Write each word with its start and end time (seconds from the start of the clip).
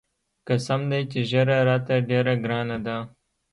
قسم 0.47 0.81
دى 0.91 1.01
چې 1.11 1.19
ږيره 1.29 1.57
راته 1.69 1.95
ډېره 2.09 2.33
ګرانه 2.43 2.77
ده. 2.85 2.97